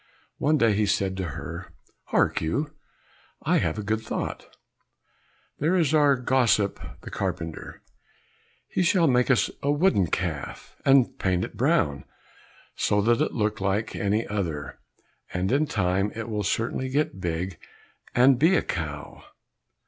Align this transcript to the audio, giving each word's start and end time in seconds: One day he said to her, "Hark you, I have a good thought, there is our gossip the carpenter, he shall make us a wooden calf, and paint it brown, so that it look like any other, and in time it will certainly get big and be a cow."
One 0.39 0.57
day 0.57 0.73
he 0.73 0.87
said 0.87 1.15
to 1.17 1.23
her, 1.37 1.73
"Hark 2.05 2.41
you, 2.41 2.73
I 3.43 3.57
have 3.59 3.77
a 3.77 3.83
good 3.83 4.01
thought, 4.01 4.57
there 5.59 5.75
is 5.75 5.93
our 5.93 6.15
gossip 6.15 6.79
the 7.01 7.11
carpenter, 7.11 7.83
he 8.67 8.81
shall 8.81 9.05
make 9.05 9.29
us 9.29 9.51
a 9.61 9.69
wooden 9.69 10.07
calf, 10.07 10.75
and 10.83 11.19
paint 11.19 11.45
it 11.45 11.55
brown, 11.55 12.05
so 12.75 12.99
that 13.01 13.21
it 13.21 13.33
look 13.33 13.61
like 13.61 13.95
any 13.95 14.25
other, 14.25 14.79
and 15.35 15.51
in 15.51 15.67
time 15.67 16.11
it 16.15 16.27
will 16.27 16.41
certainly 16.41 16.89
get 16.89 17.21
big 17.21 17.59
and 18.15 18.39
be 18.39 18.55
a 18.55 18.63
cow." 18.63 19.23